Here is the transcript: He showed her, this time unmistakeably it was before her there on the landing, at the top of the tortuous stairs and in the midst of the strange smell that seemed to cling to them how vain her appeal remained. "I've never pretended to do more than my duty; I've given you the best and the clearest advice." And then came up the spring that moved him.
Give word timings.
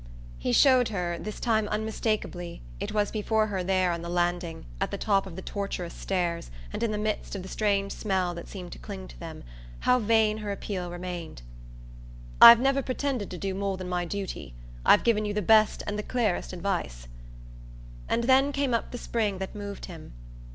He 0.39 0.51
showed 0.51 0.87
her, 0.87 1.19
this 1.19 1.39
time 1.39 1.67
unmistakeably 1.67 2.63
it 2.79 2.91
was 2.91 3.11
before 3.11 3.45
her 3.45 3.63
there 3.63 3.91
on 3.91 4.01
the 4.01 4.09
landing, 4.09 4.65
at 4.81 4.89
the 4.89 4.97
top 4.97 5.27
of 5.27 5.35
the 5.35 5.43
tortuous 5.43 5.93
stairs 5.93 6.49
and 6.73 6.81
in 6.81 6.89
the 6.89 6.97
midst 6.97 7.35
of 7.35 7.43
the 7.43 7.47
strange 7.47 7.91
smell 7.91 8.33
that 8.33 8.47
seemed 8.47 8.71
to 8.71 8.79
cling 8.79 9.07
to 9.09 9.19
them 9.19 9.43
how 9.81 9.99
vain 9.99 10.39
her 10.39 10.51
appeal 10.51 10.89
remained. 10.89 11.43
"I've 12.41 12.59
never 12.59 12.81
pretended 12.81 13.29
to 13.29 13.37
do 13.37 13.53
more 13.53 13.77
than 13.77 13.89
my 13.89 14.03
duty; 14.05 14.55
I've 14.83 15.03
given 15.03 15.23
you 15.23 15.35
the 15.35 15.43
best 15.43 15.83
and 15.85 15.99
the 15.99 16.01
clearest 16.01 16.51
advice." 16.51 17.07
And 18.09 18.23
then 18.23 18.51
came 18.51 18.73
up 18.73 18.89
the 18.89 18.97
spring 18.97 19.37
that 19.37 19.53
moved 19.53 19.85
him. 19.85 20.13